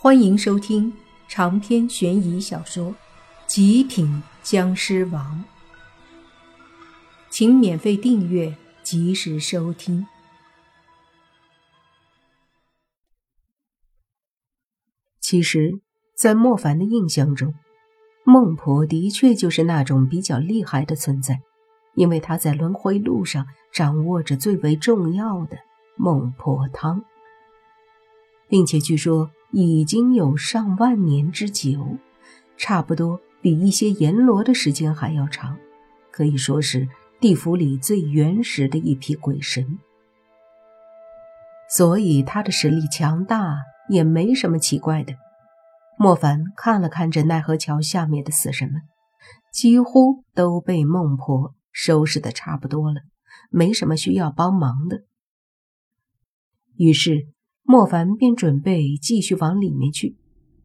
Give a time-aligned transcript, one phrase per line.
[0.00, 0.96] 欢迎收听
[1.26, 2.86] 长篇悬疑小说
[3.48, 5.44] 《极品僵尸王》，
[7.28, 10.06] 请免费订阅，及时收听。
[15.20, 15.80] 其实，
[16.14, 17.52] 在莫凡的印象中，
[18.22, 21.40] 孟婆的确就是那种比较厉害的存在，
[21.94, 25.58] 因为她在轮回路上掌握着最为重要的
[25.96, 27.04] 孟婆汤，
[28.46, 29.32] 并且据说。
[29.50, 31.96] 已经有上万年之久，
[32.58, 35.56] 差不多比一些阎罗的时间还要长，
[36.10, 36.86] 可以说是
[37.18, 39.78] 地府里最原始的一批鬼神。
[41.70, 43.56] 所以他的实力强大
[43.88, 45.14] 也没什么奇怪的。
[45.98, 48.82] 莫凡看了看这奈何桥下面的死神们，
[49.50, 53.00] 几乎都被孟婆收拾的差不多了，
[53.50, 55.04] 没什么需要帮忙的。
[56.76, 57.28] 于是。
[57.70, 60.16] 莫凡便准备继续往里面去，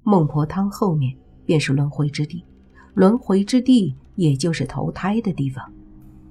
[0.03, 1.13] 孟婆汤后面
[1.45, 2.45] 便是轮回之地，
[2.93, 5.69] 轮回之地也就是投胎的地方。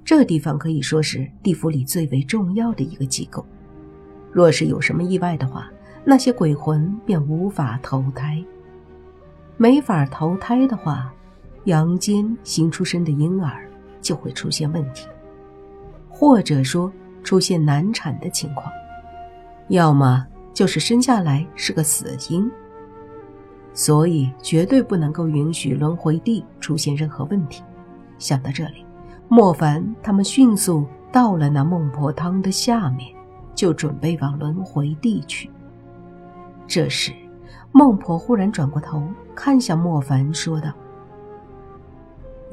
[0.03, 3.45] 这地方可以说是地府里最为重要的一个机构。
[4.31, 5.71] 若是有什么意外的话，
[6.03, 8.43] 那些鬼魂便无法投胎。
[9.57, 11.13] 没法投胎的话，
[11.65, 13.69] 阳间新出生的婴儿
[14.01, 15.07] 就会出现问题，
[16.09, 16.91] 或者说
[17.23, 18.73] 出现难产的情况，
[19.67, 20.25] 要么。
[20.53, 22.49] 就是生下来是个死婴，
[23.73, 27.63] 所以绝对不能够允许轮回地出现任何问题。
[28.19, 28.85] 想到这里，
[29.27, 33.13] 莫凡他们迅速到了那孟婆汤的下面，
[33.55, 35.49] 就准备往轮回地去。
[36.67, 37.11] 这时，
[37.71, 39.03] 孟婆忽然转过头
[39.35, 40.71] 看向莫凡，说道：“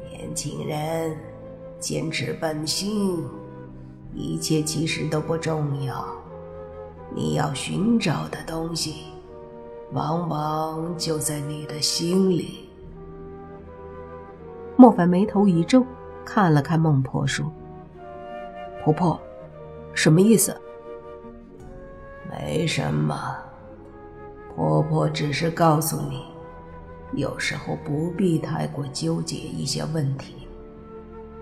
[0.09, 1.15] 年轻人，
[1.79, 3.23] 坚持本心，
[4.13, 6.03] 一切其实都不重要。”
[7.13, 9.03] 你要寻找的东西，
[9.91, 12.69] 往往就在你的心里。
[14.77, 15.85] 莫凡眉头一皱，
[16.25, 17.45] 看了看孟婆，说
[18.81, 19.19] ：“婆婆，
[19.93, 20.55] 什么意思
[22.31, 23.35] ？”“没什么，
[24.55, 26.23] 婆婆只是告诉你，
[27.13, 30.47] 有时候不必太过纠结一些问题，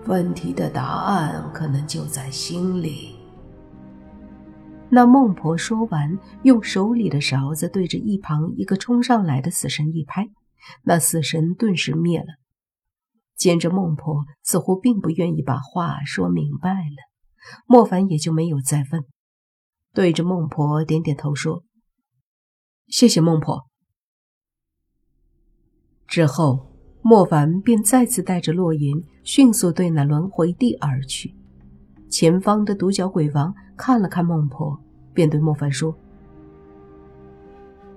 [0.06, 3.16] 问题的答案可能就在心里。”
[4.90, 10.28] 那孟婆说完，用手里的勺子对着一旁一个冲上来的死神一拍，
[10.82, 12.26] 那死神顿时灭了。
[13.36, 16.96] 见着孟婆似乎并不愿意把话说明白了，
[17.66, 19.04] 莫凡也就没有再问，
[19.94, 21.64] 对着孟婆点点头说
[22.88, 23.66] ：“谢谢孟婆。”
[26.06, 28.92] 之后，莫凡便再次带着洛言
[29.22, 31.39] 迅速对那轮回地而去。
[32.10, 34.76] 前方的独角鬼王看了看孟婆，
[35.14, 35.94] 便对莫凡说：“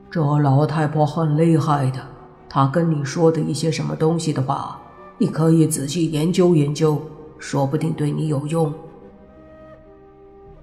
[0.09, 1.99] 这老太婆很厉害的，
[2.47, 4.79] 她跟你说的一些什么东西的话，
[5.17, 7.01] 你可以仔细研究研究，
[7.39, 8.71] 说不定对你有用。”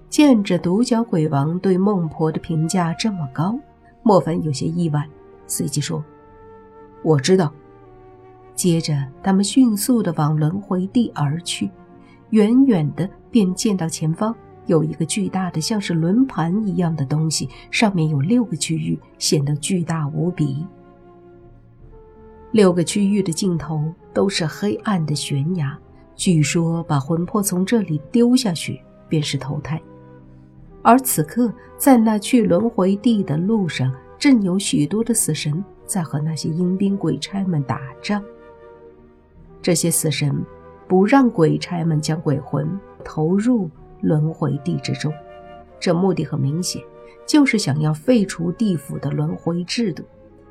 [0.09, 3.59] 见着独角鬼王对孟婆的评价这么高，
[4.01, 5.05] 莫凡有些意外，
[5.45, 6.03] 随即说
[7.03, 7.51] ：“我知道。”
[8.55, 11.69] 接着，他们迅速的往轮回地而去。
[12.31, 20.65] 远远的便见到前方有一个巨大的像是轮盘一样的东西，上面有六个区域，显得巨大无比。
[22.51, 23.81] 六个区域的尽头
[24.13, 25.77] 都是黑暗的悬崖，
[26.15, 29.81] 据说把魂魄从这里丢下去便是投胎。
[30.81, 38.23] 而此刻在那去轮回地的路上，正有许多的死神在和那些阴兵鬼差们打仗。
[39.61, 40.43] 这些死神。
[40.91, 42.69] 不让鬼差们将鬼魂
[43.01, 43.71] 投入
[44.01, 45.13] 轮回地之中，
[45.79, 46.83] 这目的很明显，
[47.25, 50.03] 就是想要废除地府的轮回制度，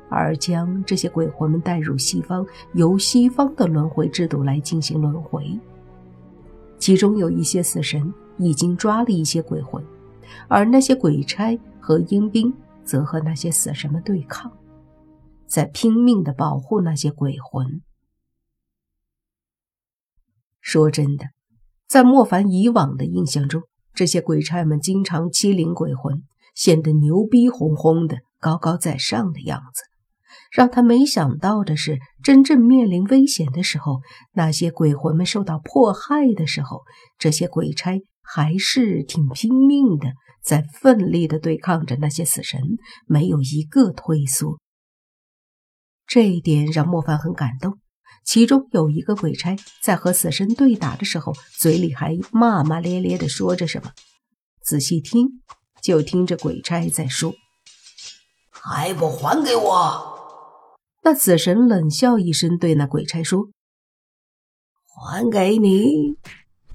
[0.09, 2.43] 而将这些鬼魂们带入西方，
[2.73, 5.45] 由西方的轮回制度来进行轮回。
[6.79, 9.83] 其中有一些死神已经抓了一些鬼魂，
[10.47, 12.51] 而那些鬼差和阴兵
[12.83, 14.51] 则和那些死神们对抗，
[15.45, 17.79] 在拼命地保护那些鬼魂。
[20.61, 21.25] 说真的，
[21.87, 23.63] 在莫凡以往的印象中，
[23.93, 26.23] 这些鬼差们经常欺凌鬼魂，
[26.55, 29.83] 显得牛逼哄哄的、高高在上的样子。
[30.49, 34.01] 让他没想到的是，真正面临危险的时候，
[34.33, 36.81] 那些鬼魂们受到迫害的时候，
[37.17, 42.61] 这些鬼差还是挺拼命的，在奋力的对抗着那些死神，
[43.07, 44.59] 没有一个退缩。
[46.05, 47.77] 这一点让莫凡很感动。
[48.23, 53.91] 其中有一个鬼差在和死神对打的时候，嘴里还骂骂咧咧地说着什么。
[54.63, 55.41] 仔细听，
[55.81, 57.33] 就听着鬼差在说
[58.49, 60.07] ：“还不还给我？
[61.03, 63.49] 那死神冷笑一声，对那鬼差说
[64.85, 66.15] ：“还给你。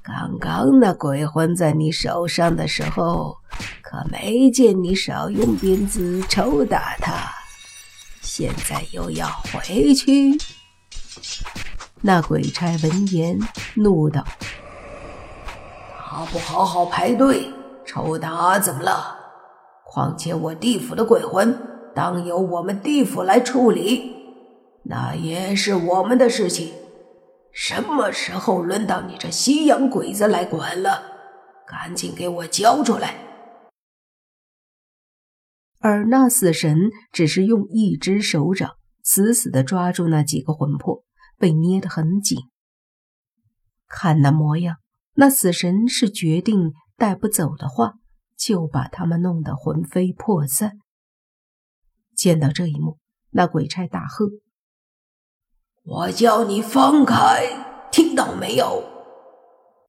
[0.02, 3.36] 刚刚那鬼魂在你手上的时候，
[3.82, 7.30] 可没见你少用鞭子抽打他。
[8.20, 10.36] 现在又要回去？”
[12.02, 13.38] 那鬼差闻言
[13.74, 14.24] 怒道
[15.98, 17.52] ：“他不好好排队，
[17.84, 19.16] 抽打怎么了？
[19.84, 21.58] 况且我地府的鬼魂，
[21.94, 24.14] 当由我们地府来处理，
[24.84, 26.74] 那也是我们的事情。
[27.52, 31.02] 什么时候轮到你这西洋鬼子来管了？
[31.66, 33.14] 赶紧给我交出来！”
[35.80, 41.05] 而那死神只是用一只手掌死死地抓住那几个魂魄。
[41.38, 42.38] 被捏得很紧，
[43.86, 44.76] 看那模样，
[45.14, 47.94] 那死神是决定带不走的话，
[48.36, 50.78] 就把他们弄得魂飞魄散。
[52.14, 52.98] 见到这一幕，
[53.30, 54.26] 那鬼差大喝
[55.84, 58.82] ：“我叫你放开，听到没有？”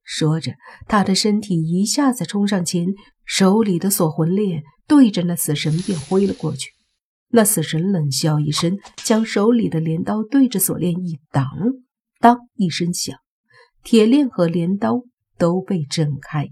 [0.03, 0.53] 说着，
[0.87, 2.87] 他的身体一下子冲上前，
[3.25, 6.76] 手里的锁魂链对着那死神便挥了过去。
[7.29, 11.45] 那死神冷笑一声，将手里的镰刀对着锁链一挡，
[12.19, 13.17] 当一声响，
[13.83, 15.03] 铁链和镰刀
[15.37, 16.47] 都被震开。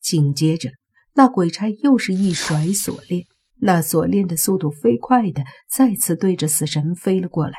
[0.00, 0.70] 紧接着，
[1.14, 3.24] 那鬼差又是一甩锁链，
[3.56, 7.54] 那锁链的速度飞快的再次对着死神飞了过来。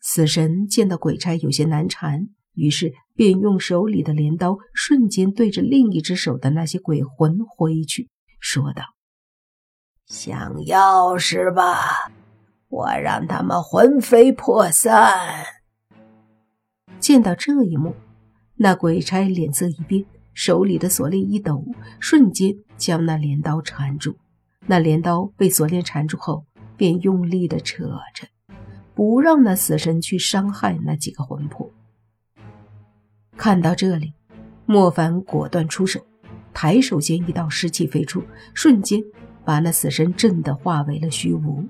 [0.00, 8.08] 死神见到鬼差有些难缠，于是便用手里的镰刀瞬间对着另一只手的那些鬼魂挥去，
[8.38, 8.84] 说道。
[10.12, 12.12] 想要是吧？
[12.68, 15.46] 我让他们魂飞魄散。
[17.00, 17.94] 见到这一幕，
[18.56, 20.04] 那鬼差脸色一变，
[20.34, 21.64] 手里的锁链一抖，
[21.98, 24.14] 瞬间将那镰刀缠住。
[24.66, 26.44] 那镰刀被锁链缠住后，
[26.76, 28.28] 便用力的扯着，
[28.94, 31.70] 不让那死神去伤害那几个魂魄。
[33.38, 34.12] 看到这里，
[34.66, 36.04] 莫凡果断出手，
[36.52, 38.22] 抬手间一道湿气飞出，
[38.52, 39.02] 瞬间。
[39.44, 41.64] 把那死神震得化为了虚无，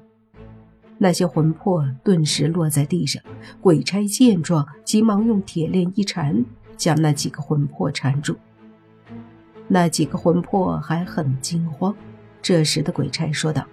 [0.98, 3.22] 那些魂魄顿时落在地上。
[3.60, 6.44] 鬼差见状，急忙用铁链一缠，
[6.76, 8.36] 将那几个魂魄缠住。
[9.68, 11.94] 那几个魂魄还很惊慌。
[12.42, 13.64] 这时的鬼差说道：“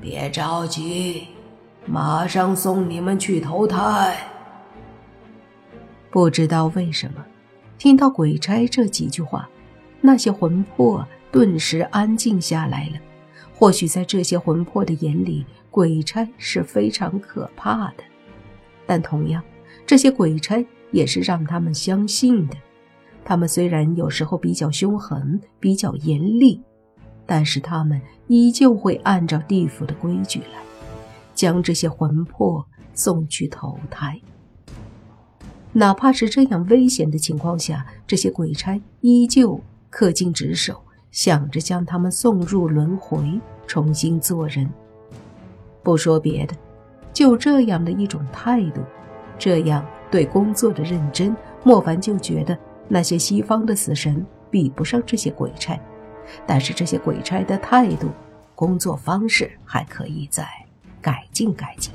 [0.00, 1.28] 别着急，
[1.86, 4.16] 马上送你们去投胎。”
[6.10, 7.24] 不知道为什么，
[7.78, 9.48] 听到鬼差这几句话，
[10.00, 11.06] 那些魂魄。
[11.34, 13.00] 顿时安静下来了。
[13.56, 18.04] 或许在这些魂魄的眼里，鬼差是非常可怕的，
[18.86, 19.42] 但同样，
[19.84, 22.56] 这些鬼差也是让他们相信的。
[23.24, 26.62] 他们虽然有时候比较凶狠、比较严厉，
[27.26, 30.62] 但是他们依旧会按照地府的规矩来，
[31.34, 34.20] 将这些魂魄送去投胎。
[35.72, 39.60] 哪怕是这样危险的情况下，这些鬼差依旧
[39.90, 40.83] 恪尽职守。
[41.14, 44.68] 想着将他们送入轮回，重新做人。
[45.80, 46.56] 不说别的，
[47.12, 48.80] 就这样的一种态度，
[49.38, 52.58] 这样对工作的认真，莫凡就觉得
[52.88, 55.80] 那些西方的死神比不上这些鬼差。
[56.44, 58.08] 但是这些鬼差的态度、
[58.56, 60.44] 工作方式还可以再
[61.00, 61.94] 改进改进。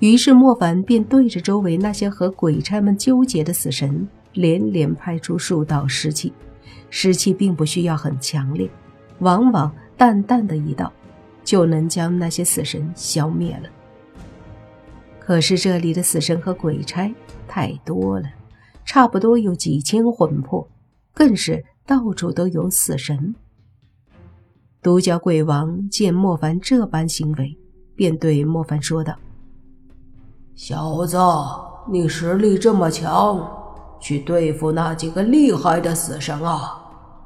[0.00, 6.32] 于是莫凡便对着周围那些和鬼差们纠结的死神，连连拍出数道尸气。
[6.88, 8.68] 湿气并不需要很强烈，
[9.20, 10.92] 往往淡淡的一道，
[11.44, 13.68] 就能将那些死神消灭了。
[15.18, 17.14] 可是这里的死神和鬼差
[17.46, 18.28] 太多了，
[18.84, 20.68] 差不多有几千魂魄，
[21.14, 23.34] 更是到处都有死神。
[24.82, 27.56] 独角鬼王见莫凡这般行为，
[27.94, 29.14] 便对莫凡说道
[30.56, 31.18] ：“小子，
[31.92, 33.59] 你实力这么强，
[34.00, 36.76] 去对付那几个厉害的死神啊！”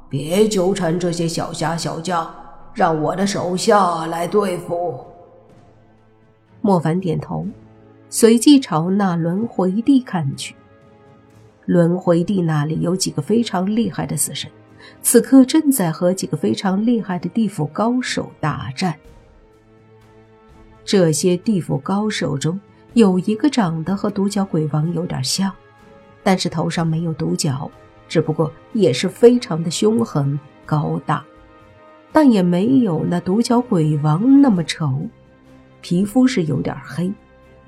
[0.07, 2.33] 别纠缠这些小虾小将，
[2.73, 5.03] 让我的手下来对付。
[6.61, 7.45] 莫凡点头，
[8.09, 10.55] 随即朝那轮回地看去。
[11.65, 14.49] 轮回地那里有几个非常厉害的死神，
[15.01, 18.95] 此刻正在和几个非常厉害的地府高手大战。
[20.85, 22.59] 这些地府高手中
[22.93, 25.51] 有一个长得和独角鬼王有点像，
[26.25, 27.71] 但是头上没有独角。
[28.07, 31.25] 只不过也是非常的凶狠高大，
[32.11, 35.07] 但也没有那独角鬼王那么丑。
[35.81, 37.11] 皮肤是有点黑，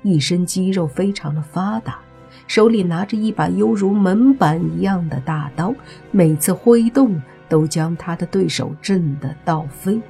[0.02, 1.98] 一身肌肉非常的发达，
[2.46, 5.74] 手里拿着一把犹如门板一样的大刀，
[6.12, 10.00] 每次挥动都将他的对手震得倒飞。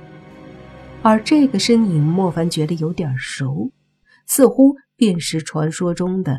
[1.00, 3.70] 而这个身影，莫凡觉得有点熟，
[4.26, 6.38] 似乎便是传说中的